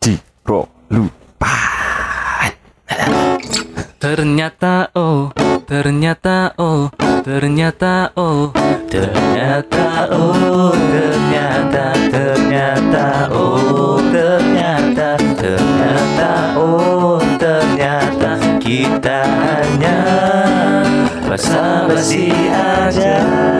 [0.00, 1.54] Di ro lupa.
[4.00, 5.28] Ternyata oh,
[5.68, 6.88] ternyata oh,
[7.22, 8.48] ternyata oh,
[8.88, 20.00] ternyata oh, ternyata ternyata oh, ternyata ternyata oh, ternyata kita hanya
[21.28, 23.59] basa-basi aja.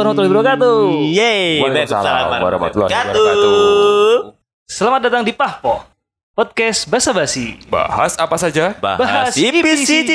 [0.00, 0.80] Warahmatullahi wabarakatuh.
[1.12, 4.32] Yeay, Waalaikumsalam warahmatullahi wabarakatuh.
[4.64, 5.84] Selamat datang di Pahpo
[6.32, 7.60] Podcast Basa Basi.
[7.68, 8.72] Bahas apa saja?
[8.80, 10.12] Bahas Bahas IPCD.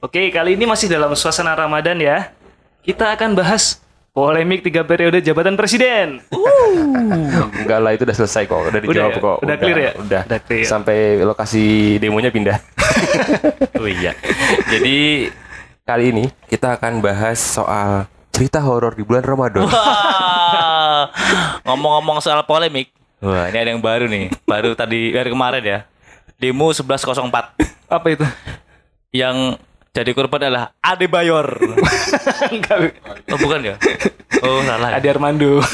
[0.00, 2.32] Oke, kali ini masih dalam suasana Ramadan ya.
[2.80, 3.84] Kita akan bahas
[4.16, 6.24] polemik tiga periode jabatan presiden.
[7.60, 9.20] Enggak lah itu udah selesai kok, udah dijawab ya?
[9.20, 9.36] kok.
[9.44, 9.92] Udah clear ya?
[10.00, 10.22] Udah.
[10.24, 10.64] Udah clear.
[10.64, 12.56] Sampai lokasi demonya pindah.
[13.78, 14.10] Oh iya.
[14.66, 15.30] Jadi
[15.88, 19.64] Kali ini kita akan bahas soal cerita horor di bulan Ramadan.
[19.64, 21.08] wah,
[21.64, 22.92] ngomong-ngomong soal polemik.
[23.18, 24.28] Wah, ini ada yang baru nih.
[24.44, 25.78] Baru tadi dari kemarin ya.
[26.36, 28.22] Demo 1104 Apa itu?
[29.10, 29.56] yang
[29.90, 31.56] jadi korban adalah Ade Bayor.
[32.52, 32.92] Enggak.
[33.32, 33.74] Oh, bukan ya?
[34.44, 34.92] Oh, salah.
[34.92, 34.96] ya?
[35.00, 35.64] Adi Armando.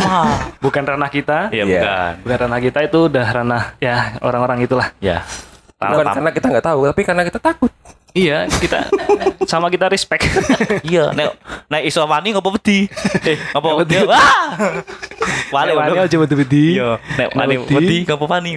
[0.00, 0.48] Wah.
[0.58, 1.52] Bukan ranah kita.
[1.52, 1.76] Iya, Iya.
[1.76, 2.12] bukan.
[2.24, 4.88] Bukan ranah kita itu udah ranah ya orang-orang itulah.
[4.98, 5.22] Ya.
[5.76, 6.16] Bukan Paham.
[6.16, 7.68] karena kita nggak tahu, tapi karena kita takut.
[8.10, 8.90] Iya, kita
[9.46, 10.26] sama kita respect.
[10.90, 11.38] Iya, nek
[11.70, 12.90] nek iso wani ngopo wedi?
[13.22, 14.02] Eh, ngopo wedi?
[14.02, 14.08] wedi?
[14.10, 14.50] Wah.
[15.50, 16.78] Wale Wani aja betul-betul.
[16.78, 17.74] Iya, nek wani wedi.
[17.74, 18.50] wedi ngopo wani?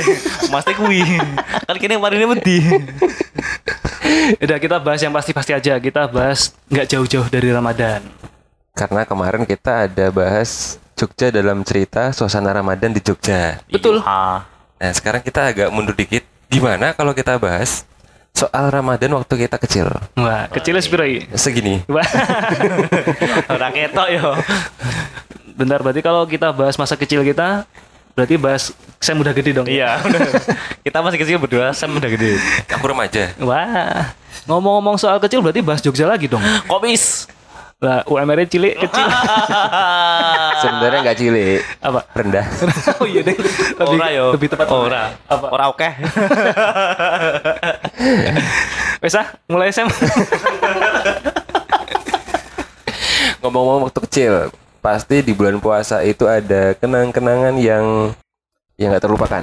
[0.52, 1.04] Mas teh kuwi.
[1.68, 2.58] Kan kene warine wedi.
[4.40, 5.76] Udah kita bahas yang pasti-pasti aja.
[5.76, 8.00] Kita bahas nggak jauh-jauh dari Ramadan.
[8.74, 13.60] Karena kemarin kita ada bahas Jogja dalam cerita suasana Ramadan di Jogja.
[13.68, 14.00] Betul.
[14.06, 14.46] Ah.
[14.78, 16.22] Nah, sekarang kita agak mundur dikit.
[16.50, 17.82] Gimana kalau kita bahas
[18.34, 19.86] soal Ramadan waktu kita kecil?
[20.18, 21.30] Wah, kecilnya sepiro iki?
[21.38, 21.86] Segini.
[21.86, 22.02] Wah.
[23.54, 24.34] Ora ketok yo.
[25.54, 27.62] Bentar, berarti kalau kita bahas masa kecil kita,
[28.18, 29.70] berarti bahas saya udah gede dong.
[29.70, 30.34] Iya, bener.
[30.82, 32.42] Kita masih kecil berdua, saya udah gede.
[32.74, 33.30] Aku remaja.
[33.38, 34.10] Wah.
[34.50, 36.42] Ngomong-ngomong soal kecil berarti bahas Jogja lagi dong.
[36.66, 37.23] Komis.
[37.84, 39.04] Lah, UMR-nya cilik kecil.
[40.64, 42.00] Sebenarnya nggak cilik, Apa?
[42.16, 42.46] rendah.
[43.00, 43.36] oh iya deh.
[43.36, 44.24] Lebih, Ora yo.
[44.32, 44.66] lebih tepat.
[44.72, 45.12] Ora.
[45.28, 45.46] Apa?
[45.52, 45.84] Ora oke.
[49.04, 49.84] Wes ah, mulai SM.
[53.44, 54.32] Ngomong-ngomong waktu kecil,
[54.80, 58.16] pasti di bulan puasa itu ada kenang-kenangan yang
[58.74, 59.42] yang nggak terlupakan.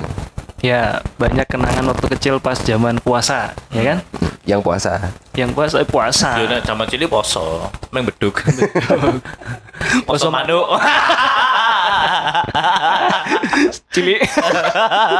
[0.61, 3.97] ya, banyak kenangan waktu kecil pas zaman puasa, ya kan?
[4.45, 4.93] Yang puasa.
[5.33, 6.29] Yang puasa eh, puasa.
[6.37, 8.37] Yo nek zaman cilik poso, meng beduk.
[8.45, 9.17] Poso
[10.05, 10.65] Poso manuk.
[13.93, 14.21] cilik.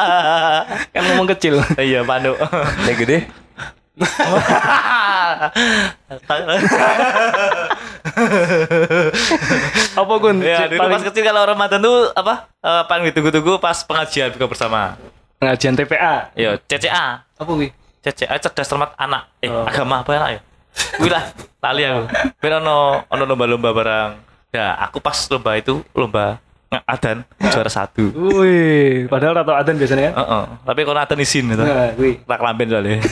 [0.94, 1.58] kan ngomong kecil.
[1.82, 2.38] Iya, manuk.
[2.86, 3.41] Yang gede?
[9.96, 10.38] Apa Gun?
[10.42, 12.50] Ya, dulu pas kecil kalau Ramadan tuh apa?
[12.60, 14.96] Eh, paling ditunggu-tunggu pas pengajian buka bersama.
[15.38, 16.30] pengajian TPA.
[16.38, 17.26] Yo, CCA.
[17.26, 17.74] Apa wi?
[18.02, 19.28] CCA cerdas cermat anak.
[19.42, 19.66] Eh, Oh.
[19.66, 20.40] agama apa anak ya?
[20.96, 21.24] Kuwi lah,
[21.60, 22.04] lali aku.
[22.38, 24.12] Ben ono ono lomba-lomba barang.
[24.54, 26.38] Ya, aku pas lomba itu lomba
[26.72, 28.16] adan juara satu.
[28.16, 30.14] Wih, padahal rata adan biasanya kan?
[30.18, 30.44] Heeh.
[30.64, 31.60] Tapi kalau adan isin gitu.
[31.60, 32.16] Nah, wih.
[32.24, 32.98] Tak lamben soalnya.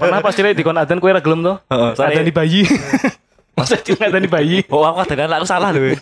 [0.00, 1.54] Pernah pas cilik di kon adan kowe ra gelem to?
[1.66, 2.62] Heeh, soalnya- Adan di bayi.
[3.58, 4.56] Masa cilik adan di bayi?
[4.68, 5.96] Oh, aku adan aku salah lho.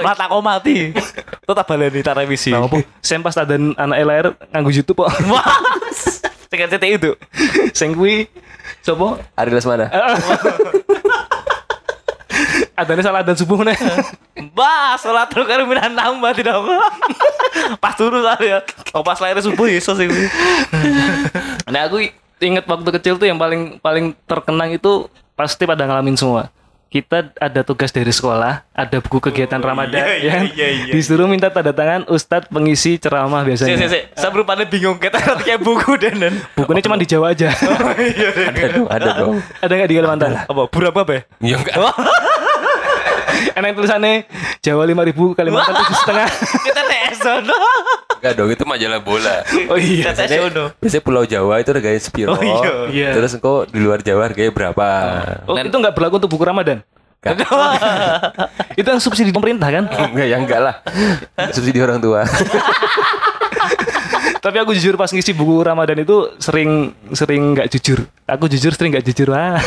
[0.00, 0.92] Mata aku mati.
[1.44, 2.48] Tetap baleni tak revisi.
[2.48, 2.80] Nah, apa?
[3.00, 5.12] Sem pas adan anak lahir nganggo YouTube kok.
[5.28, 5.44] Wah.
[6.48, 7.12] Sing CTI itu.
[7.72, 8.24] Sing kuwi
[8.80, 9.20] sapa?
[9.36, 9.92] Ari Lesmana.
[12.78, 13.74] Adane salah adan subuh nih.
[14.54, 16.54] Bah, sholat terus karo minan nambah tidak
[17.82, 18.62] Pas turu saya.
[18.94, 20.06] Oh, pas lahir subuh iso sih.
[21.66, 22.06] Nah, aku
[22.38, 26.54] inget waktu kecil tuh yang paling paling terkenang itu pasti pada ngalamin semua.
[26.88, 30.44] Kita ada tugas dari sekolah, ada buku kegiatan Ramadan, iya, iya, ya kan?
[30.56, 30.92] iya, iya.
[30.96, 33.76] Disuruh minta tanda tangan Ustadz pengisi ceramah biasanya.
[33.76, 34.02] sik, sik.
[34.16, 36.34] Saya berupanya bingung kita kayak buku dan dan.
[36.56, 37.52] Bukunya cuma di Jawa aja.
[37.52, 39.36] Ada dong, ada dong.
[39.60, 40.32] ada nggak di Kalimantan?
[40.48, 40.62] Apa?
[40.64, 41.28] Pura apa, Be?
[41.44, 41.76] Ya enggak.
[43.58, 44.14] Enak tulisannya
[44.62, 46.28] Jawa 5000 Kalimantan tujuh setengah.
[46.62, 47.58] Kita TS sono.
[48.18, 49.42] Enggak dong, itu majalah bola.
[49.66, 50.06] Oh iya.
[50.06, 50.64] Kita TS sono.
[50.78, 52.38] Biasanya Pulau Jawa itu harganya sepiro.
[52.38, 52.70] Oh, iya.
[52.86, 53.08] Iya.
[53.18, 54.86] Terus engkau di luar Jawa harganya berapa?
[55.50, 56.86] Oh, itu nggak berlaku untuk buku Ramadan.
[58.78, 59.90] itu yang subsidi pemerintah kan?
[60.14, 60.74] Enggak, ya enggak lah.
[61.50, 62.22] Subsidi orang tua.
[64.44, 68.06] Tapi aku jujur pas ngisi buku Ramadan itu sering sering nggak jujur.
[68.22, 69.34] Aku jujur sering nggak jujur.
[69.34, 69.58] Wah.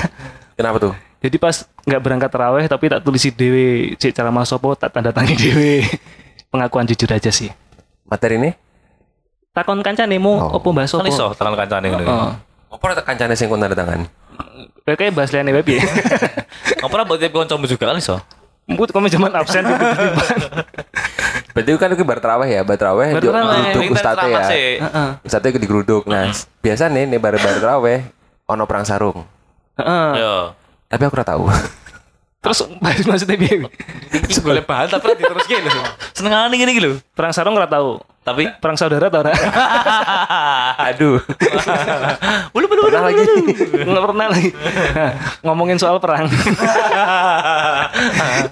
[0.55, 1.10] Kenapa tuh?
[1.21, 5.37] Jadi pas nggak berangkat teraweh tapi tak tulisi dewe, cek cara masopo tak tanda tangi
[5.43, 5.85] dewe.
[6.49, 7.49] Pengakuan jujur aja sih.
[8.03, 8.51] Materi ini?
[9.51, 10.57] takon kancane mau Oh.
[10.57, 11.11] opo bahas Kan opo.
[11.11, 12.07] iso tangan kancane ngono.
[12.07, 12.31] Oh.
[12.71, 14.07] Apa rata kancane sing kon tanda tangan?
[14.81, 15.83] Kayak bahas liane web ya.
[16.83, 18.15] Apa ora buat kancamu juga kan iso?
[18.63, 19.67] Mbut kamu zaman absen.
[21.51, 24.41] Berarti kan itu bar terawih ya, bar terawih di- Ini ustate ya.
[24.47, 24.67] sih.
[24.79, 25.09] Heeh.
[25.21, 26.07] Ustate digeruduk.
[26.07, 26.31] Nah,
[26.61, 28.07] biasa nih nih bar bar terawih
[28.45, 29.27] ono perang sarung.
[29.75, 30.55] Heeh.
[30.91, 31.43] Tapi aku ora tahu.
[32.43, 33.69] Terus bahas maksudnya piye?
[34.41, 35.69] Golek bahan tapi terus gitu.
[36.17, 36.97] Senengane ngene iki lho.
[37.13, 38.01] Perang sarung ora tahu.
[38.21, 39.33] Tapi Perang saudara tau ora?
[40.93, 41.17] Aduh.
[42.53, 43.23] Bulu bulu Pernah lagi.
[43.81, 44.49] Nggak pernah lagi.
[44.93, 45.11] Nah,
[45.49, 46.29] ngomongin soal perang.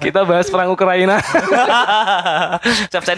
[0.02, 1.22] Kita bahas perang Ukraina.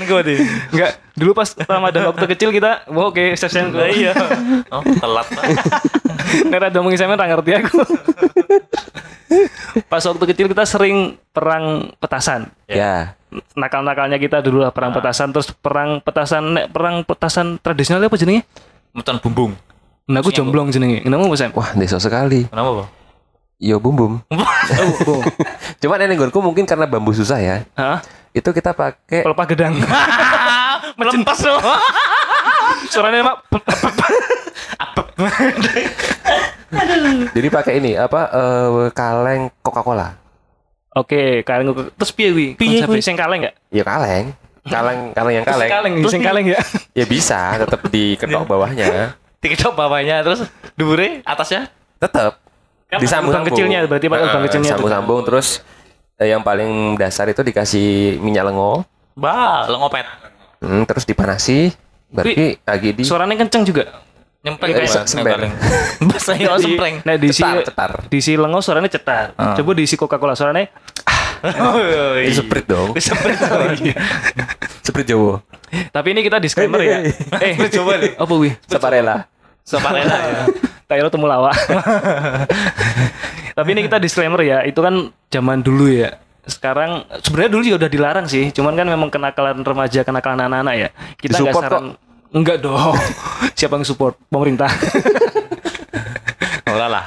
[0.03, 0.39] Gue deh.
[0.75, 3.73] Enggak, dulu pas Ramadan waktu kecil kita, wah oke, Sen.
[3.73, 4.13] Lah iya.
[4.69, 5.29] Oh, telat.
[6.53, 7.81] Nera ngomongin saya tak ngerti aku.
[9.89, 12.53] pas waktu kecil kita sering perang petasan.
[12.69, 13.17] Ya.
[13.57, 18.45] Nakal-nakalnya kita dulu lah perang petasan terus perang petasan nek perang petasan tradisional apa jenenge?
[18.93, 19.57] Mecan bumbung.
[20.11, 21.07] Nah, aku jomblong jenenge.
[21.07, 21.43] Kenapa Mas?
[21.55, 22.45] Wah, desa sekali.
[22.51, 22.89] Kenapa, Pak?
[23.63, 24.13] Yo bum bum.
[25.81, 27.57] Cuman ini nggonku mungkin karena bambu susah ya.
[27.79, 28.03] Hah?
[28.35, 29.79] Itu kita pakai Pelepah gedang.
[30.99, 31.63] Melempas loh.
[32.91, 33.37] Suaranya mak
[37.33, 40.22] jadi pakai ini apa eh, kaleng Coca-Cola.
[40.93, 42.49] Oke, kaleng terus piye kuwi?
[42.61, 43.01] Piye kuwi?
[43.01, 43.55] sing kaleng enggak?
[43.73, 44.37] Ya kaleng.
[44.63, 45.71] Kaleng kaleng yang kaleng.
[45.73, 46.61] Kaleng, Terus sing kaleng ya.
[46.99, 49.17] Ya bisa, tetap diketok bawahnya.
[49.43, 50.47] Diketok bawahnya terus
[50.79, 51.67] dhuwure atasnya.
[51.99, 52.39] Tetap
[52.87, 54.71] Kan disambung lubang kecilnya, berarti pakai lubang kecilnya.
[54.77, 55.65] Sambung-sambung terus
[56.21, 58.85] eh, yang paling dasar itu dikasih minyak lengo,
[59.17, 60.05] Bah, lo ngopet.
[60.61, 61.73] hmm, terus dipanasi,
[62.13, 63.89] berarti lagi di Suaranya kenceng juga.
[64.43, 65.55] Nyempreng kayak sempreng.
[66.03, 66.95] Bahasa yo Di- sempreng.
[67.07, 67.91] Nah, diisi cetar, cetar.
[68.11, 69.39] diisi lengo suaranya cetar.
[69.39, 69.55] Ah.
[69.55, 70.67] Coba diisi Coca-Cola suaranya
[71.43, 71.75] Oh,
[72.23, 72.31] iya.
[72.31, 73.43] sprite dong, sprite
[75.05, 75.43] Jawa,
[75.91, 77.03] Tapi ini kita disclaimer ya.
[77.43, 78.15] eh, Coba nih.
[78.15, 78.55] Apa wi?
[78.63, 79.27] separela.
[79.63, 80.43] Saparela ya.
[80.87, 81.51] Kayak temu lawa.
[83.59, 86.15] Tapi ini kita disclaimer ya, itu kan zaman dulu ya.
[86.43, 90.89] Sekarang sebenarnya dulu juga udah dilarang sih, cuman kan memang kenakalan remaja, kenakalan anak-anak ya.
[91.17, 91.85] Kita nggak saran
[92.33, 92.97] Enggak dong.
[93.59, 94.17] Siapa yang support?
[94.33, 94.69] Pemerintah.
[96.73, 97.05] Ora lah.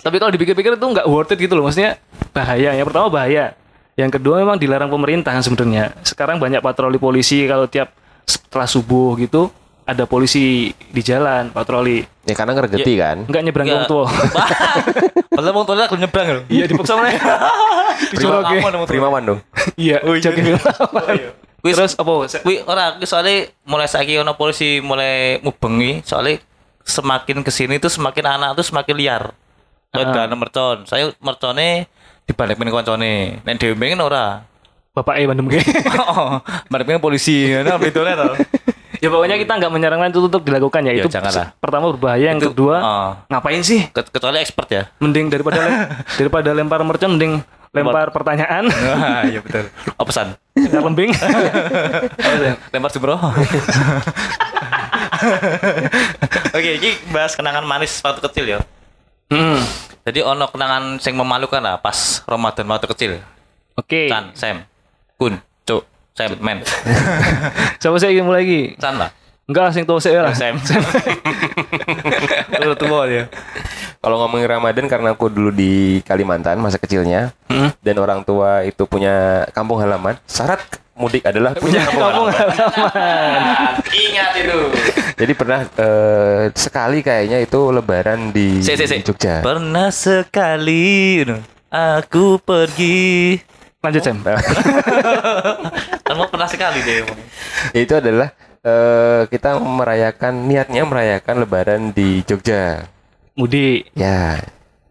[0.00, 1.68] Tapi kalau dipikir-pikir itu nggak worth it gitu loh.
[1.68, 1.96] Maksudnya
[2.36, 2.76] bahaya.
[2.76, 3.56] Yang pertama bahaya.
[3.96, 5.96] Yang kedua memang dilarang pemerintah sebenarnya.
[6.04, 7.96] Sekarang banyak patroli polisi kalau tiap
[8.28, 9.50] setelah subuh gitu
[9.88, 12.04] ada polisi di jalan patroli.
[12.28, 13.26] Ya karena ngergeti kan.
[13.26, 13.78] Enggak nyebrang Nggak.
[13.84, 14.06] wong tua.
[15.36, 16.40] Padahal wong tuanya gelem nyebrang lho.
[16.46, 17.10] Iya dipaksa mana?
[17.10, 18.86] Aman.
[18.86, 19.40] Primawan dong.
[19.74, 20.40] Iya, jaga
[21.60, 22.12] Wis- Terus apa?
[22.40, 26.40] Kuwi ora soalnya mulai saiki ono polisi mulai mubengi soalnya
[26.80, 29.22] semakin ke sini tuh semakin anak tuh semakin liar.
[29.90, 30.14] Kayak Ah.
[30.24, 30.78] dana mercon.
[30.84, 31.84] Saya mercone
[32.24, 33.12] dibalikin koncone.
[33.40, 34.46] Nek dhewe pengen ora.
[34.90, 35.46] Bapak E bandem.
[36.10, 37.46] Oh, balikin polisi.
[37.52, 38.28] Nah, bedone to.
[38.98, 40.92] ya pokoknya kita nggak menyarankan itu untuk dilakukan ya.
[40.92, 41.54] Ya, itu janganlah.
[41.56, 43.10] pertama berbahaya, yang Itu, kedua ah.
[43.28, 43.86] ngapain sih?
[43.88, 44.82] Ke- Kecuali expert ya.
[44.98, 45.86] Mending daripada lem-
[46.18, 47.38] daripada lempar mercon mending
[47.70, 48.66] lempar pertanyaan.
[48.66, 49.70] Wah, iya betul.
[49.94, 50.34] Oh, pesan.
[50.58, 51.10] Lempar lembing.
[52.74, 53.20] Lempar jumroh.
[56.50, 58.58] Oke, ini bahas kenangan manis waktu kecil ya.
[59.30, 59.62] Hmm.
[60.02, 63.12] Jadi ono kenangan sing memalukan lah pas Ramadan waktu kecil.
[63.78, 64.10] Oke.
[64.10, 64.66] Chan, Sam,
[65.14, 65.86] Kun, Cuk,
[66.18, 66.66] Sam, Men.
[67.82, 68.60] Coba saya ingin mulai lagi.
[68.80, 69.14] Chan lah.
[69.46, 70.34] Enggak sing tua saya lah.
[70.34, 70.58] Sam.
[72.66, 73.24] Lu tua dia.
[74.00, 77.68] Kalau ngomongin Ramadan karena aku dulu di Kalimantan masa kecilnya Hmm.
[77.84, 80.16] dan orang tua itu punya kampung halaman.
[80.24, 80.64] Syarat
[80.96, 82.48] mudik adalah punya kampung Kamu halaman.
[82.48, 83.40] halaman.
[83.92, 84.58] Ingat itu.
[85.20, 88.96] Jadi pernah eh, sekali kayaknya itu lebaran di, Si, si, si.
[88.96, 89.44] di Jogja.
[89.44, 91.20] Pernah sekali
[91.68, 93.36] aku pergi.
[93.80, 94.24] Lanjut Sam.
[96.08, 97.04] Kamu pernah sekali deh.
[97.76, 102.88] itu adalah eh, kita merayakan niatnya merayakan lebaran di Jogja.
[103.40, 103.88] Mudik.
[103.96, 104.44] Ya.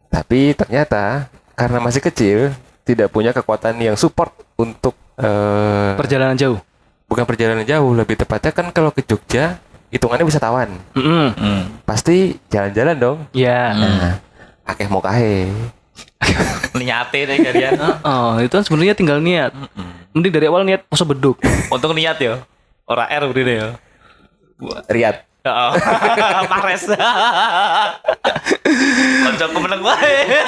[0.09, 2.49] Tapi ternyata karena masih kecil
[2.81, 6.57] tidak punya kekuatan yang support untuk eh, Perjalanan jauh.
[7.05, 9.57] bukan perjalanan jauh, lebih tepatnya kan kalau ke Jogja
[9.89, 10.69] hitungannya wisatawan.
[10.93, 11.29] Mm-mm.
[11.33, 11.61] Hmm.
[11.85, 13.17] Pasti jalan-jalan dong.
[13.33, 13.73] Ya.
[13.73, 14.13] Nah,
[14.65, 15.49] akeh mau kahe.
[16.77, 17.73] Niate deh kalian.
[18.05, 19.53] Oh, itu kan sebenarnya tinggal niat.
[20.13, 21.41] Mending dari awal niat poso beduk.
[21.69, 22.41] Untung niat ya.
[22.85, 23.67] Ora R deh ya.
[24.85, 25.28] Riat.
[25.39, 25.71] Oh,
[26.51, 26.83] Mares.
[29.23, 30.43] Kancaku meneng wae.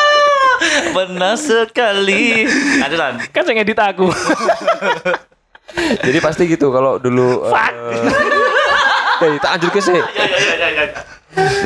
[0.94, 2.46] Pernah sekali.
[2.78, 3.18] Adulan.
[3.34, 4.06] Kan saya ngedit aku.
[6.06, 7.54] Jadi pasti gitu kalau dulu eh
[9.22, 9.98] eh, tak anjur ke sih.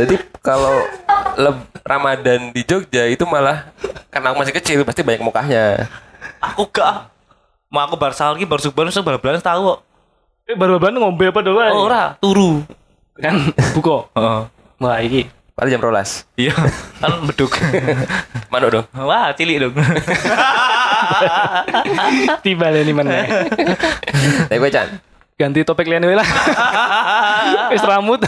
[0.01, 0.89] Jadi kalau
[1.37, 3.69] leb- Ramadan di Jogja itu malah
[4.09, 5.85] karena aku masih kecil pasti banyak mukanya.
[6.41, 7.13] Aku gak.
[7.69, 9.79] Mau aku bar sahur ki bar subuh wis bal-balan tahu kok.
[10.45, 11.73] Eh baru-baru ngombe apa doang?
[11.73, 12.61] Oh, ora, turu.
[13.17, 14.13] Kan buko.
[14.13, 14.41] Heeh.
[14.77, 15.25] Wah, iki
[15.57, 16.29] Paling jam rolas.
[16.37, 16.53] Iya,
[17.01, 17.57] kan beduk.
[18.53, 18.87] Manuk dong.
[18.93, 19.73] Wah, cilik dong.
[22.45, 23.25] tiba ini mana?
[24.51, 25.01] Tapi gue Chan.
[25.41, 26.29] Ganti topik wae lah.
[27.73, 28.21] Wis rambut.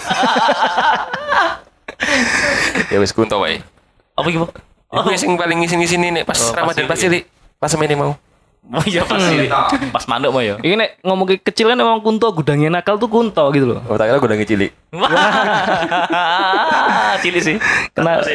[2.88, 3.60] Ya wis kunto wae.
[4.16, 4.48] Apa gitu?
[4.88, 7.28] Iku sing paling ngisin-ngisini nih pas Oh, pas Ramadan pas cilik.
[7.60, 8.16] Pas semene mau.
[8.66, 9.50] Oh iya pas cilik.
[9.94, 10.58] Pas manduk mau ya.
[10.58, 13.80] Ini nek ngomong ke kecil kan emang kunto gudangnya nakal tuh kunto gitu loh.
[13.86, 14.70] Oh, tak kira gue udah cilik.
[14.90, 15.10] Wah,
[17.22, 17.56] cilik sih.
[17.94, 18.26] Kena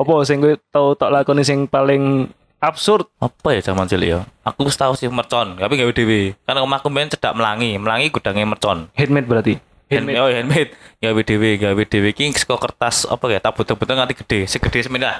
[0.00, 4.24] apa sing gue tau tak lakoni sing paling absurd Apa ya zaman cilik ya?
[4.40, 6.32] Aku wis tahu sih mercon, tapi gawe dhewe.
[6.48, 8.88] Karena omahku main cedak melangi, melangi gudangnya mercon.
[8.96, 9.54] handmade berarti.
[9.92, 10.16] Handmade.
[10.16, 10.72] Oh, handmade.
[11.04, 13.40] Gawe dhewe, gawe dhewe iki saka kertas apa ya?
[13.44, 15.18] Tak butuh-butuh nganti gede, segede semene lah.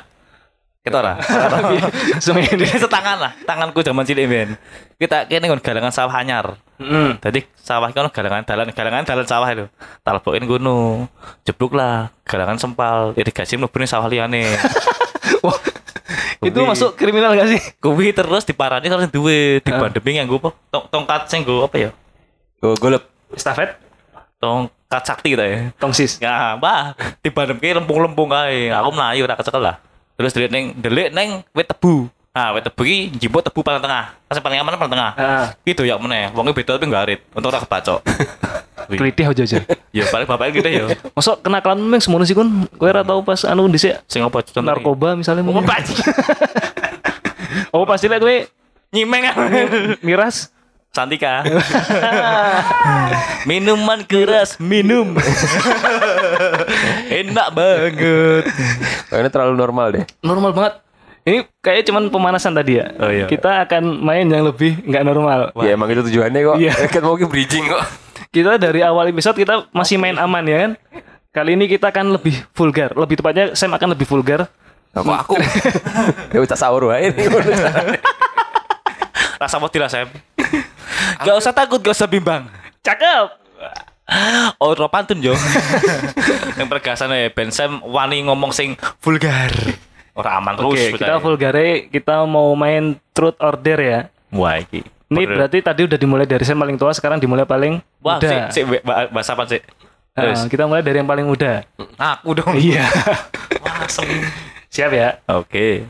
[0.80, 1.20] Kita ora.
[2.24, 4.56] Semuanya Setangan lah, tanganku zaman cilik men.
[4.96, 6.56] Kita kene nggon galangan sawah anyar.
[6.80, 7.20] Hmm.
[7.20, 9.68] Tadi sawah kan galangan dalan, galangan dalan sawah itu.
[10.00, 11.12] Talbokin gunung,
[11.44, 14.56] jeblok lah, galangan sempal, irigasi mlebu ning sawah liyane.
[15.44, 15.60] Wah,
[16.40, 17.60] itu masuk kriminal gak sih?
[17.76, 20.50] Kuwi terus diparani terus duwe, dibandemi nganggo apa?
[20.72, 21.90] Tong tongkat sing nggo apa ya?
[22.56, 23.04] Gue golep.
[23.36, 23.76] Estafet,
[24.40, 25.68] Tongkat sakti ta ya.
[25.76, 26.16] tongsis.
[26.24, 28.72] Ya, mbah, dibandemke lempung-lempung kae.
[28.72, 29.76] Aku melayu ora kecekel lah.
[30.20, 32.12] Terus delik ning delik ning wit tebu.
[32.36, 34.12] Nah, wit tebu iki njiput tebu paling tengah.
[34.28, 35.10] Pas paling aman paling tengah.
[35.16, 36.28] Ah, Itu ya meneh.
[36.36, 37.24] Wonge beda tapi garit.
[37.32, 38.04] Untuk ora kebacok.
[39.00, 39.58] Kelitih aja aja.
[39.96, 40.84] Ya paling bapaknya gitu ya.
[41.16, 42.68] Masuk kenakalan memang semono sih kun.
[42.76, 45.72] Kowe ora tau pas anu dhisik Sing apa narkoba misalnya Oh, mungkin.
[47.74, 48.44] Oh pasti lah gue
[48.92, 49.24] Nyimeng
[50.04, 50.52] miras.
[50.90, 51.46] Santika.
[53.48, 55.14] Minuman keras, minum.
[57.22, 58.44] Enak banget.
[59.06, 60.04] Kayaknya terlalu normal deh.
[60.18, 60.74] Normal banget.
[61.22, 62.90] Ini kayaknya cuman pemanasan tadi ya.
[62.98, 63.30] Oh, iya.
[63.30, 65.54] Kita akan main yang lebih nggak normal.
[65.62, 66.56] Ya emang itu tujuannya kok.
[66.58, 66.74] Iya.
[66.94, 67.86] kan mau bridging kok.
[68.34, 70.72] Kita dari awal episode kita masih main aman ya kan.
[71.30, 72.90] Kali ini kita akan lebih vulgar.
[72.98, 74.50] Lebih tepatnya Sam akan lebih vulgar.
[74.90, 75.38] Kok aku?
[76.34, 77.30] ya udah sahur wae ini.
[79.38, 80.10] Rasa mau tidak, Sam?
[81.22, 82.46] Gak usah takut, gak usah bimbang.
[82.82, 83.28] Cakep.
[84.58, 85.38] Oh, ro pantun yo.
[86.58, 89.54] Yang pergasan ya, Ben Sam wani ngomong sing vulgar.
[90.18, 90.74] Ora aman terus.
[90.74, 94.00] Oke, kita vulgare kita mau main truth order ya.
[94.34, 94.82] Wah, iki.
[95.10, 98.50] Ini berarti tadi udah dimulai dari Sam paling tua, sekarang dimulai paling Wah, muda.
[98.50, 99.62] sik, sik, bahasa apa sih?
[100.14, 100.42] Nah, Terus.
[100.50, 101.62] kita mulai dari yang paling muda.
[101.94, 102.58] Aku dong.
[102.58, 102.86] Iya.
[103.62, 104.06] Wah, sem.
[104.70, 105.22] Siap ya?
[105.30, 105.86] Oke.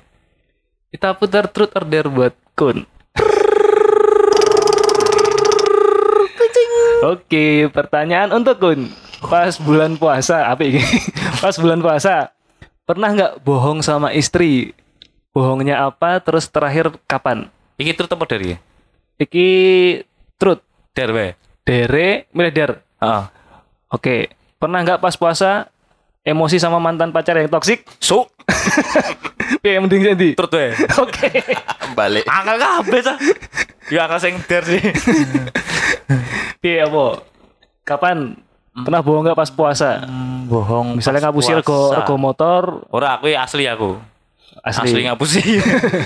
[0.92, 2.84] Kita putar truth order buat Kun.
[7.00, 8.92] Oke, pertanyaan untuk Kun.
[9.24, 10.84] Pas bulan puasa, apa ini?
[11.42, 12.28] Pas bulan puasa,
[12.84, 14.76] pernah nggak bohong sama istri?
[15.32, 16.20] Bohongnya apa?
[16.20, 17.48] Terus terakhir kapan?
[17.80, 18.52] Iki terus apa dari?
[19.16, 19.48] Iki
[20.36, 20.60] truth.
[20.92, 21.40] Derwe.
[21.64, 22.70] Dere, milih der.
[23.00, 23.24] Heeh.
[23.88, 24.16] Oke,
[24.60, 25.72] pernah nggak pas puasa
[26.20, 27.88] emosi sama mantan pacar yang toksik?
[27.96, 28.28] So,
[29.64, 30.28] Piye mending jadi?
[30.36, 30.72] terus wae.
[31.00, 31.28] Oke.
[31.96, 32.24] Balik.
[32.28, 33.14] Angel kabeh ta.
[33.88, 34.80] Ya angel sing der sih.
[36.60, 37.24] Piye apa?
[37.88, 38.36] Kapan
[38.84, 40.04] pernah bohong nggak pas puasa?
[40.44, 41.00] Bohong.
[41.00, 43.96] Misalnya ngapusi rego rego motor Ora aku asli aku.
[44.60, 45.00] Asli, asli.
[45.08, 45.40] ngapusi.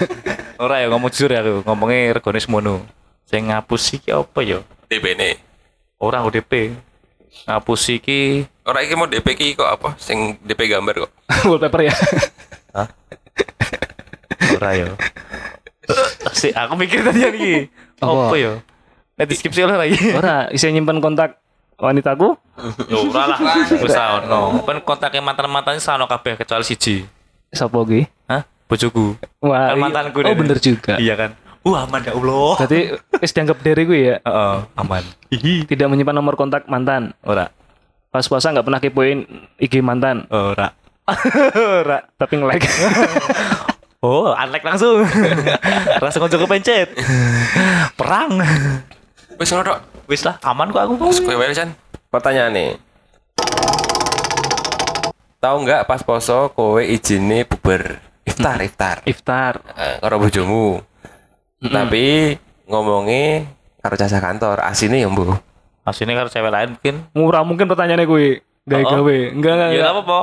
[0.62, 2.87] Ora ya ngomong jujur ya aku, ngomongnya regane semono.
[3.26, 4.62] Sing ngapusi ki apa ya?
[4.87, 5.34] DP nih.
[5.99, 6.70] Ora ODP.
[7.50, 9.99] Ngapusi ki Orang ini mau DP ki kok apa?
[9.99, 11.11] Sing DP gambar kok.
[11.50, 11.94] Wallpaper ya.
[14.54, 14.88] ora ya.
[16.38, 17.54] Si aku mikir tadi iki.
[18.00, 18.30] Apa?
[18.30, 18.52] Apa ya?
[19.14, 19.97] Nek deskripsi oleh lagi.
[20.11, 21.38] Ora, isi nyimpen kontak
[21.78, 22.35] wanitaku.
[22.90, 23.38] Ya ora lah.
[23.71, 24.59] Wis ono.
[24.66, 27.06] Kan kontake mantan-mantan sano kabeh kecuali siji.
[27.54, 28.02] Sopo ki?
[28.26, 28.42] Hah?
[28.66, 29.14] Bojoku.
[29.38, 29.83] Wah, Kan iya.
[29.83, 30.99] mantanku Oh, bener juga.
[30.99, 31.30] Iya kan?
[31.62, 32.54] Wah, aman ya Allah.
[32.61, 32.80] Berarti
[33.23, 34.16] wis dianggap dari gue ya.
[34.21, 35.04] Heeh, aman.
[35.64, 37.14] Tidak menyimpan nomor kontak mantan.
[37.23, 37.49] Ora.
[38.11, 39.18] Pas puasa nggak pernah kepoin
[39.59, 40.75] IG mantan, Ora.
[41.83, 41.99] Ora.
[42.18, 42.66] tapi nge-like.
[44.04, 45.00] Oh, unlike langsung.
[46.04, 46.92] langsung konco kepencet.
[47.97, 48.37] Perang.
[49.36, 49.78] Wis ngono tok.
[50.06, 50.94] Wis lah, aman kok aku.
[51.00, 51.70] Terus kowe wae Chan.
[52.08, 52.70] Pertanyaan nih.
[55.38, 59.60] Tahu nggak pas poso kowe izine bubar iftar iftar Iftar.
[59.76, 60.80] eh, karo bojomu.
[61.60, 63.44] Tapi ngomongnya
[63.80, 65.36] karo jasa kantor asine ya mbuh.
[65.84, 66.94] Aslinya kalau cewek lain mungkin.
[67.12, 68.40] Murah mungkin pertanyaannya gue.
[68.64, 69.18] Gawe-gawe.
[69.36, 70.20] Enggak, enggak, Ya apa apa.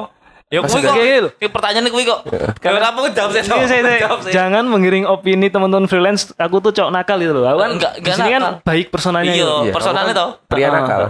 [0.51, 0.95] Ya kuwi kok.
[1.33, 2.27] Ini pertanyaan kuwi kok.
[2.59, 3.39] Kalau apa kok jawab sih.
[3.41, 4.31] Iya, saya- Jawab sih.
[4.31, 6.35] jangan mengiring opini teman-teman freelance.
[6.35, 7.47] Aku tuh cowok nakal gitu loh.
[7.47, 9.31] Aku kan Enggak- enggak sini kan baik personanya.
[9.31, 9.55] Iya, gitu.
[9.63, 10.29] Iya, personalnya kamu toh.
[10.45, 10.71] Pria Ah.
[10.73, 11.01] nakal.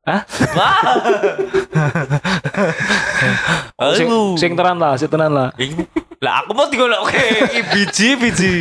[0.00, 0.20] Hah?
[0.50, 0.80] Wah.
[3.92, 4.32] Sing, Aduh.
[4.34, 5.48] sing tenan lah, sing tenan lah.
[6.18, 8.54] Lah aku mau digolok oke, Iki biji biji.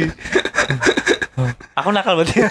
[1.74, 2.44] Aku nakal berarti.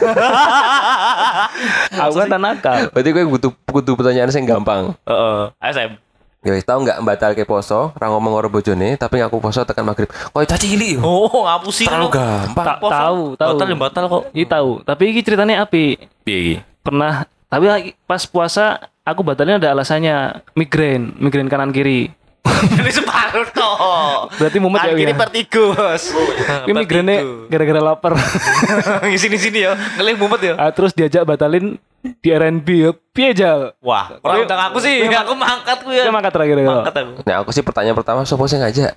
[1.95, 2.79] Aku kan tak nakal.
[2.89, 4.97] Berarti gue butuh butuh pertanyaan yang gampang.
[5.05, 5.41] Heeh.
[5.63, 5.91] SM.
[6.49, 9.85] Ya wis tau nggak batal ke poso, ra ngomong karo bojone, tapi ngaku poso tekan
[9.85, 10.09] maghrib.
[10.09, 10.97] Kok caci cilik.
[11.05, 12.17] Oh, ngapusin Terlalu lu.
[12.17, 12.65] gampang.
[12.65, 13.49] Tak tahu, tahu.
[13.53, 14.23] Batal yang batal kok.
[14.33, 14.71] Iya tahu.
[14.81, 15.85] Tapi ini ceritanya api.
[16.25, 16.57] Piye iki?
[16.81, 17.29] Pernah.
[17.53, 22.17] Tapi pas puasa aku batalnya ada alasannya migrain, migrain kanan kiri.
[22.81, 24.29] Ini separuh toh.
[24.35, 25.17] Berarti mumet ya, Ini ya?
[25.17, 26.05] per tiga, Bos.
[26.67, 28.13] Ini migrainnya gara-gara lapar.
[29.13, 29.77] Di sini sini ya.
[29.99, 30.55] Ngelih mumet ya.
[30.57, 32.91] Ah, terus diajak batalin di RNB ya.
[32.95, 33.75] Piye jal?
[33.83, 35.05] Wah, orang undang aku sih.
[35.07, 36.07] Aku mangkat ku ya.
[36.07, 36.69] Dia mangkat terakhir ya.
[36.69, 37.13] Mangkat aku.
[37.27, 38.95] Nah, aku sih pertanyaan pertama sopo sing ngajak?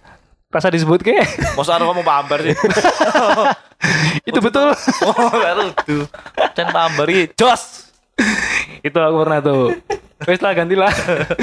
[0.52, 1.16] Rasa disebut ke?
[1.56, 2.52] Masa aku ngomong pambar sih.
[4.30, 4.76] Itu betul.
[5.08, 6.04] Oh, baru tuh.
[6.54, 7.91] Dan pambar iki jos.
[8.88, 9.76] Itu aku pernah tuh.
[10.26, 10.94] Wes lah gantilah.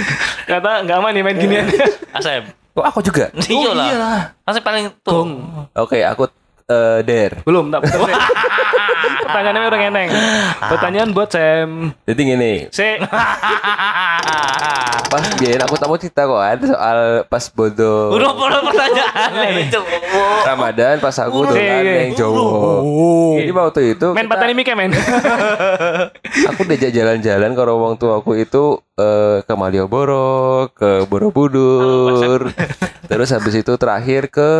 [0.50, 1.66] Kata nggak aman nih main ginian.
[2.14, 2.46] Asem.
[2.78, 3.34] Oh, aku juga.
[3.34, 4.20] Iya lah.
[4.46, 5.42] Asem paling tuh.
[5.74, 6.30] Oke, aku
[6.68, 7.40] eh der.
[7.42, 8.04] Belum, tak betul.
[9.18, 10.08] Pertanyaannya orang eneng.
[10.62, 11.92] Pertanyaan buat Sam.
[12.02, 12.96] Jadi gini, Se,
[15.08, 19.80] pas biarin aku tamu cerita kok kan soal pas bodoh Udah pernah pertanyaan itu.
[20.44, 21.54] Ramadan pas aku Udah.
[21.54, 21.92] Iya, iya.
[22.02, 22.48] yang Jawa.
[23.38, 24.90] Jadi waktu itu main kita- patani mike men.
[26.50, 32.52] aku diajak jalan-jalan kalau wong tua aku itu eh, ke Malioboro, ke Borobudur.
[33.04, 34.50] Terus habis itu terakhir ke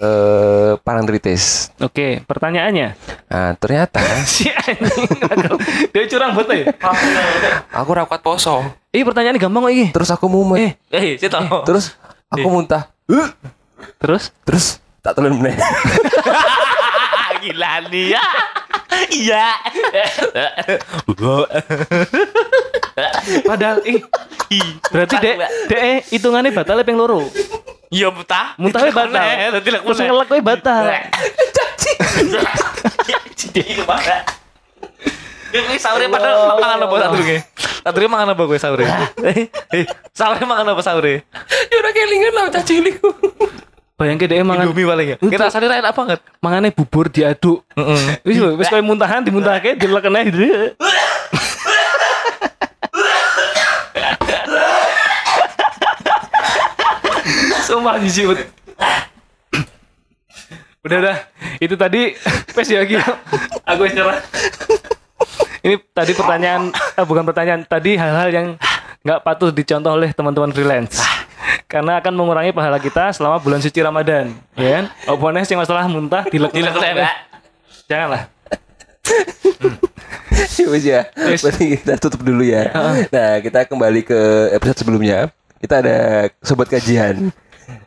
[0.00, 1.76] eh Parangtritis.
[1.84, 2.96] Oke, pertanyaannya.
[3.28, 5.04] Nah, ternyata Si anjing.
[5.92, 6.72] Dia curang betul ya?
[7.76, 8.64] aku rapat poso.
[8.96, 9.86] Ih, pertanyaannya gampang kok ini.
[9.92, 10.80] Terus aku mumet.
[10.88, 11.68] Eh, saya tahu.
[11.68, 11.92] Terus
[12.32, 12.88] aku muntah.
[14.00, 15.56] Terus Terus tak telan meneh.
[17.44, 18.24] Gila nih ya.
[19.08, 19.46] Iya.
[23.48, 24.04] padahal ih
[24.92, 25.36] berarti dek
[25.70, 27.24] dek eh, hitungannya batal ping loro.
[27.90, 28.54] Iya muntah.
[28.54, 29.18] Muntah we batal.
[29.18, 30.84] Nanti lah Terus ngelek we batal.
[33.34, 34.22] Jadi ke mana?
[35.50, 37.38] Gue sahurnya pada mangan apa sahurnya?
[37.82, 38.88] Sahurnya mangan apa gue sahurnya?
[39.74, 41.26] Eh, Sahurnya mangan apa sahurnya?
[41.66, 43.02] Ya udah kelingan lah caci cilik.
[43.98, 45.16] Bayangke dek mangan Indomie paling ya.
[45.18, 46.20] Kita rasanya enak banget.
[46.38, 47.66] mangane bubur diaduk.
[48.22, 50.30] Wis lho, wis koyo muntahan dimuntahke dilekene.
[57.70, 58.40] Sumpah jijik bet.
[60.80, 61.16] Udah udah,
[61.62, 62.18] itu tadi
[62.50, 62.98] pes ya Gi.
[63.68, 64.18] Aku nyerah.
[65.60, 68.46] Ini tadi pertanyaan, eh, bukan pertanyaan, tadi hal-hal yang
[69.04, 70.98] nggak patut dicontoh oleh teman-teman freelance.
[71.70, 74.84] Karena akan mengurangi pahala kita selama bulan suci Ramadan, ya kan?
[75.06, 77.14] Opone sing masalah muntah dilek Pak.
[77.86, 78.22] Janganlah.
[80.56, 81.04] Ya wis ya.
[81.12, 82.72] Berarti kita tutup dulu ya.
[83.12, 84.20] Nah, kita kembali ke
[84.56, 85.28] episode sebelumnya.
[85.60, 87.28] Kita ada sobat kajian.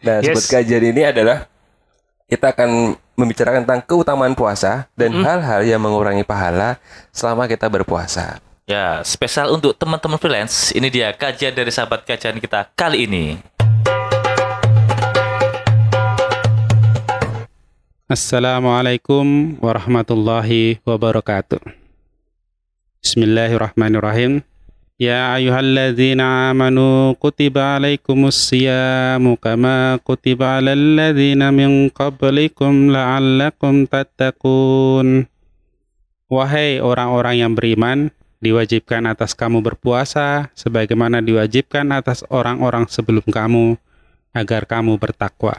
[0.04, 0.52] Nah, sobat Yes.
[0.52, 1.48] kajian ini adalah
[2.28, 6.82] kita akan membicarakan tentang keutamaan puasa dan hal-hal yang mengurangi pahala
[7.14, 8.42] selama kita berpuasa.
[8.64, 10.72] Ya, spesial untuk teman-teman freelance.
[10.72, 13.38] Ini dia kajian dari sahabat kajian kita kali ini.
[18.08, 21.60] Assalamualaikum warahmatullahi wabarakatuh.
[23.04, 24.53] Bismillahirrahmanirrahim.
[25.02, 35.26] Ya ayyuhalladzina amanu kutiba alaikumus siyamu kama kutiba alal ladzina min qablikum la'allakum tattaqun.
[36.30, 43.74] Wahai orang-orang yang beriman, diwajibkan atas kamu berpuasa sebagaimana diwajibkan atas orang-orang sebelum kamu
[44.30, 45.58] agar kamu bertakwa.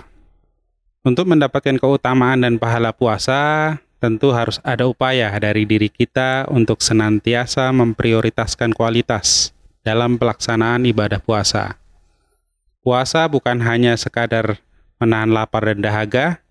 [1.03, 7.73] Untuk mendapatkan keutamaan dan pahala puasa, tentu harus ada upaya dari diri kita untuk senantiasa
[7.73, 11.81] memprioritaskan kualitas dalam pelaksanaan ibadah puasa.
[12.85, 14.61] Puasa bukan hanya sekadar
[15.01, 16.45] menahan lapar dan dahaga,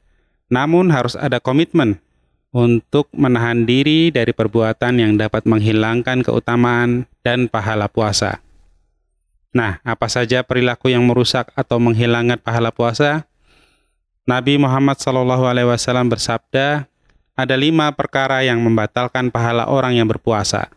[0.50, 2.02] namun harus ada komitmen
[2.50, 8.42] untuk menahan diri dari perbuatan yang dapat menghilangkan keutamaan dan pahala puasa.
[9.54, 13.30] Nah, apa saja perilaku yang merusak atau menghilangkan pahala puasa?
[14.26, 16.90] Nabi Muhammad SAW bersabda,
[17.34, 20.70] ada lima perkara yang membatalkan pahala orang yang berpuasa,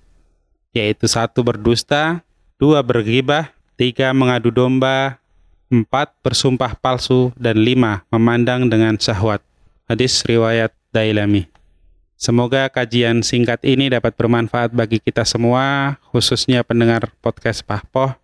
[0.73, 2.25] yaitu satu berdusta,
[2.57, 5.21] dua bergibah, tiga mengadu domba,
[5.69, 9.45] empat bersumpah palsu, dan lima memandang dengan syahwat.
[9.87, 11.47] Hadis riwayat Dailami.
[12.17, 18.17] Semoga kajian singkat ini dapat bermanfaat bagi kita semua, khususnya pendengar podcast Pahpoh,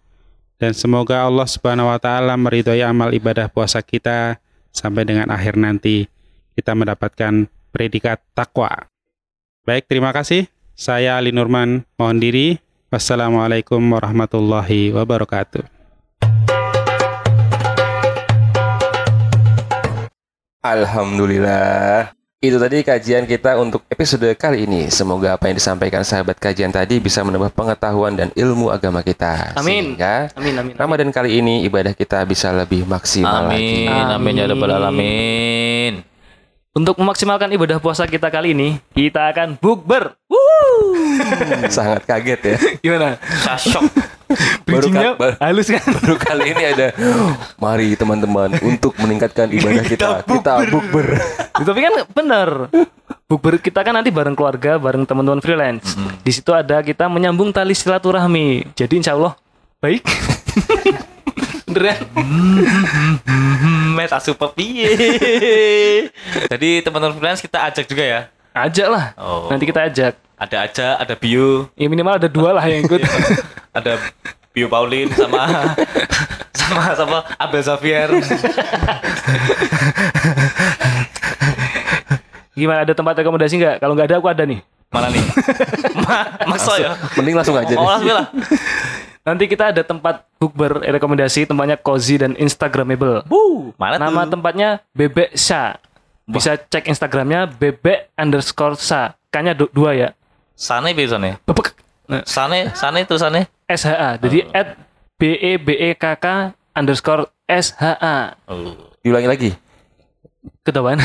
[0.56, 4.40] dan semoga Allah Subhanahu wa taala meridhoi amal ibadah puasa kita
[4.72, 6.08] sampai dengan akhir nanti
[6.56, 8.86] kita mendapatkan predikat takwa.
[9.64, 10.46] Baik, terima kasih.
[10.76, 12.60] Saya Ali Nurman, mohon diri.
[12.92, 15.64] Wassalamualaikum warahmatullahi wabarakatuh.
[20.62, 22.12] Alhamdulillah.
[22.42, 24.90] Itu tadi kajian kita untuk episode kali ini.
[24.90, 29.54] Semoga apa yang disampaikan sahabat kajian tadi bisa menambah pengetahuan dan ilmu agama kita.
[29.54, 29.94] Amin.
[29.94, 30.74] Sehingga Amin amin.
[30.74, 30.74] amin.
[30.74, 33.86] Ramadan kali ini ibadah kita bisa lebih maksimal lagi.
[33.86, 34.10] Amin.
[34.18, 36.11] Amin ya rabbal alamin.
[36.72, 40.16] Untuk memaksimalkan ibadah puasa kita kali ini, kita akan bukber.
[41.68, 42.56] Sangat kaget ya.
[42.80, 43.20] Gimana?
[43.60, 43.84] Syok.
[44.64, 45.84] Bridgingnya baru- halus kan?
[46.00, 46.96] Baru kali ini ada
[47.60, 51.20] Mari teman-teman untuk meningkatkan ibadah kita Kita bukber
[51.52, 52.72] Tapi kan bener.
[53.28, 55.92] Bukber kita kan nanti bareng keluarga, bareng teman-teman freelance.
[56.24, 58.72] Di situ ada kita menyambung tali silaturahmi.
[58.72, 59.36] Jadi insya Allah
[59.84, 60.00] baik.
[61.68, 61.98] Bener kan?
[63.92, 64.88] Met asup piye.
[66.52, 68.20] Jadi teman-teman freelance kita ajak juga ya.
[68.56, 69.04] Ajak lah.
[69.20, 69.52] Oh.
[69.52, 70.16] Nanti kita ajak.
[70.40, 72.98] Ada aja, ada Bio, Ya minimal ada dua lah yang ikut.
[73.78, 73.94] ada
[74.50, 75.46] Bio Paulin sama
[76.58, 78.10] sama sama Abel Xavier.
[82.52, 83.76] Gimana ada tempat rekomendasi nggak?
[83.78, 84.60] Kalau nggak ada aku ada nih.
[84.92, 85.24] Mana nih?
[86.04, 86.18] Ma
[86.52, 86.92] Maksa ya.
[87.16, 88.28] Mending langsung aja Oh, langsung lah.
[89.22, 93.22] Nanti kita ada tempat bukber rekomendasi tempatnya cozy dan instagramable.
[93.78, 94.34] Mana Nama tuh?
[94.34, 95.78] tempatnya Bebek Sa.
[96.22, 99.18] Bisa cek Instagramnya bebek underscore sa.
[99.28, 100.08] Kayaknya du- dua ya.
[100.54, 101.34] Sane bisa nih.
[101.42, 101.74] Bebek.
[102.06, 103.50] Nah, Sane, Sane tuh Sane.
[103.66, 104.22] SHA.
[104.22, 104.78] Jadi at
[105.18, 106.26] B E B E K K
[106.72, 108.38] underscore SHA.
[108.46, 108.74] Oh.
[109.02, 109.50] Diulangi lagi
[110.62, 110.98] Ketahuan.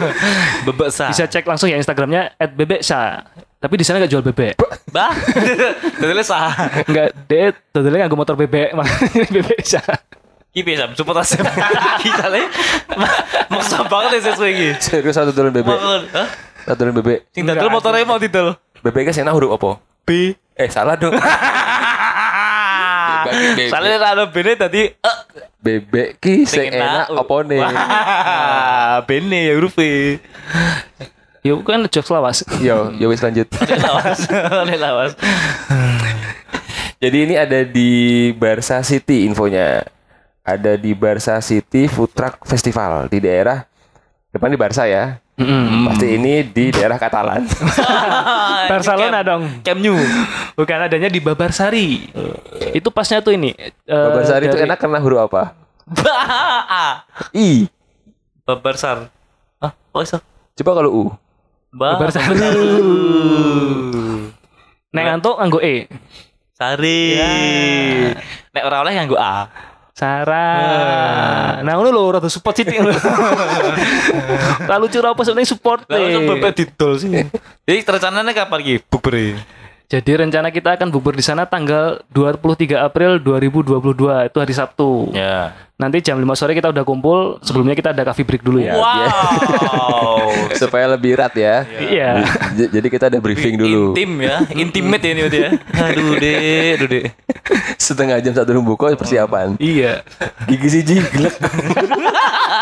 [0.68, 1.08] Bebek sa.
[1.08, 3.24] Bisa cek langsung ya Instagramnya at bebek sa.
[3.60, 4.56] Tapi di sana nggak jual bebek.
[4.88, 5.12] Bah.
[6.00, 6.48] Dadi sa.
[6.88, 9.84] Enggak, dia totalnya nggak motor bebek, makanya bebek sa.
[10.50, 11.44] Ki bisa support asep.
[12.02, 12.48] Ki sale.
[13.52, 14.68] Maksa banget ya sesuai iki.
[14.80, 16.28] Serius satu turun bebek Hah?
[16.66, 18.56] Satu turun bebek Sing dadel motornya mau didol.
[18.80, 19.70] Bebek kan enak huruf apa?
[20.08, 20.34] B.
[20.56, 21.14] Eh salah dong
[23.30, 23.68] Bebek.
[23.68, 25.16] Soalnya ada bene tadi eh
[25.60, 27.60] Bebek ki sing enak apa nih
[29.04, 30.16] bene ya huruf E.
[31.40, 32.44] Ya kan jokes lawas.
[32.58, 33.48] Yo, yo wis lanjut
[33.84, 34.28] Lawas.
[34.70, 35.12] Lawas.
[37.00, 37.90] Jadi ini ada di
[38.32, 39.80] Barca City infonya.
[40.44, 43.64] Ada di Barca City Food Truck Festival di daerah
[44.28, 45.16] depan di Barca ya.
[45.88, 47.48] Pasti ini di daerah Katalan.
[48.70, 49.64] Barcelona dong.
[49.64, 49.96] Camp Nou.
[50.52, 52.12] Bukan adanya di Babarsari.
[52.76, 53.56] Itu pasnya tuh ini.
[53.56, 55.56] eh, Babarsari itu dari- enak karena huruf apa?
[55.88, 56.16] Ba.
[57.32, 57.64] I.
[58.44, 59.08] Babarsar.
[59.56, 59.72] Hah?
[59.96, 60.04] Oh.
[60.52, 61.02] Coba kalau U.
[61.70, 61.94] Ba.
[61.94, 62.34] Babarsari.
[64.90, 65.86] Nek ngantuk nganggo E.
[66.50, 67.14] Sari.
[68.50, 69.46] Nek ora oleh nganggo A.
[69.94, 71.60] Sarah.
[71.60, 72.90] Nah, ngono lho rada support sithik lho.
[74.72, 76.16] Lalu curah apa sebenarnya support nih.
[76.16, 77.12] kok bebek didol sih.
[77.68, 79.14] Jadi rencananya kapan iki bukber
[79.90, 85.10] Jadi rencana kita akan bubur di sana tanggal 23 April 2022 itu hari Sabtu.
[85.10, 85.50] Ya.
[85.82, 87.42] Nanti jam 5 sore kita udah kumpul.
[87.42, 88.78] Sebelumnya kita ada coffee break dulu ya.
[88.78, 90.30] Wow.
[90.62, 91.66] Supaya lebih erat ya.
[91.66, 92.22] Iya.
[92.54, 93.90] J- Jadi kita ada briefing dulu.
[93.90, 95.50] Intim ya, intimate ya ini berarti ya.
[95.82, 97.04] Aduh deh, aduh deh.
[97.74, 99.58] Setengah jam satu buka persiapan.
[99.58, 100.06] Iya.
[100.46, 101.34] Gigi siji gelek.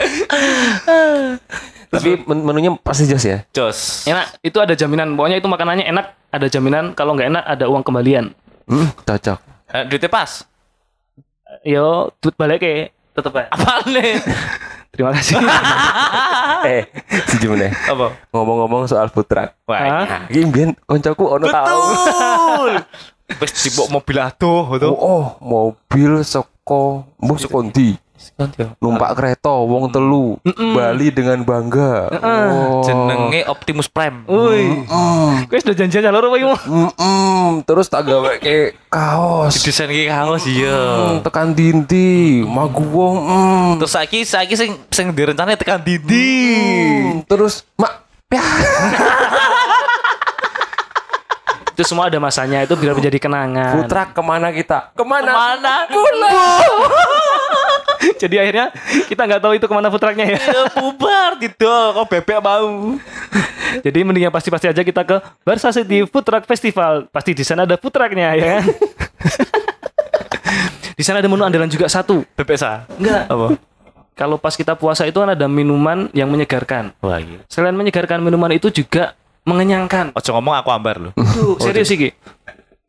[1.90, 3.42] Tapi men- menunya pasti jos ya.
[3.50, 4.06] Jos.
[4.06, 4.38] Enak.
[4.40, 5.18] Itu ada jaminan.
[5.18, 6.06] Pokoknya itu makanannya enak.
[6.30, 6.94] Ada jaminan.
[6.94, 8.30] Kalau nggak enak ada uang kembalian.
[8.70, 9.38] Hmm, cocok.
[9.70, 10.46] Eh, duitnya pas.
[11.66, 12.94] Yo, duit balik ke.
[13.10, 13.50] Tetep aja.
[13.50, 14.22] Apa nih?
[14.94, 15.38] Terima kasih.
[16.70, 16.82] eh,
[17.26, 17.70] si Jumne.
[17.74, 18.14] Apa?
[18.30, 19.54] Ngomong-ngomong soal food truck.
[19.66, 20.06] Wah.
[20.06, 21.78] Nah, iki mbiyen koncoku ono tau.
[21.90, 22.72] Betul.
[23.30, 24.90] Wes dibok mobil aduh Oh, tuh.
[24.90, 27.94] oh, mobil seko mbuh seko ndi?
[28.80, 32.08] Numpak kereta wong telu Bali dengan bangga.
[32.20, 32.80] Oh.
[32.84, 34.24] Jenenge Optimus Prime.
[34.24, 34.84] Woi.
[35.44, 36.48] Kau sudah janjian ini?
[36.48, 39.60] Mm-mm, terus tak gawe ke kaos.
[39.60, 40.80] Desain iki kaos iya.
[40.80, 43.16] Hmm, tekan dindi, magu wong.
[43.28, 43.70] mm.
[43.84, 46.56] Terus saiki saiki sing sing direncanain tekan Didi.
[46.56, 48.08] Hmm, terus mak.
[51.76, 52.60] Itu semua ada masanya.
[52.64, 53.88] Itu biar menjadi kenangan.
[53.88, 54.92] Truck ke mana kita?
[54.92, 55.32] Ke mana?
[55.32, 55.88] Mana?
[58.22, 58.72] Jadi akhirnya
[59.06, 60.38] kita nggak tahu itu ke mana food trucknya ya.
[60.40, 62.96] Ya bubar didol kok bebek mau.
[63.86, 67.06] Jadi mending yang pasti-pasti aja kita ke Barca City Food Truck Festival.
[67.12, 68.64] Pasti di sana ada food trucknya ya kan.
[70.98, 72.24] di sana ada menu andalan juga satu.
[72.34, 72.88] Bebek sa.
[72.98, 73.30] Enggak.
[73.30, 73.46] Apa?
[74.18, 76.92] Kalau pas kita puasa itu kan ada minuman yang menyegarkan.
[77.00, 77.40] Wah iya.
[77.48, 79.16] Selain menyegarkan minuman itu juga
[79.48, 80.12] mengenyangkan.
[80.12, 81.12] Ojo ngomong aku ambar loh.
[81.16, 82.12] Tuh, serius sih.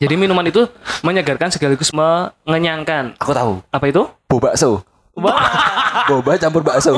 [0.01, 0.65] Jadi minuman itu
[1.05, 3.15] menyegarkan sekaligus mengenyangkan.
[3.21, 3.61] Aku tahu.
[3.69, 4.09] Apa itu?
[4.25, 4.81] Boba bakso.
[5.21, 6.97] Wah, Boba campur bakso.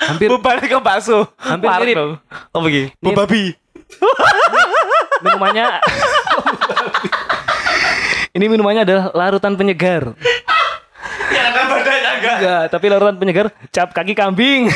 [0.00, 1.28] hampir Bubar ke bakso.
[1.36, 1.84] Hampir Warno.
[1.84, 1.98] mirip.
[2.50, 2.84] Apa iki?
[2.98, 3.42] Bu babi.
[5.20, 5.66] minumannya
[8.30, 10.14] Ini minumannya adalah larutan penyegar.
[11.30, 12.36] Ya ada badannya enggak.
[12.38, 14.70] Enggak, tapi larutan penyegar cap kaki kambing.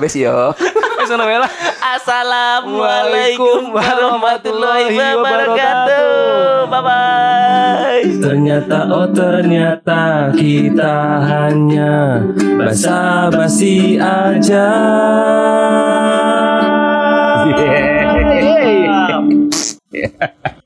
[0.00, 0.52] Bes yo.
[1.04, 1.52] Lah.
[2.00, 6.64] Assalamualaikum warahmatullahi wabarakatuh.
[6.72, 8.00] Bye bye.
[8.24, 12.24] Ternyata oh ternyata kita hanya
[12.56, 14.72] basa-basi aja.
[19.92, 20.56] Yeah.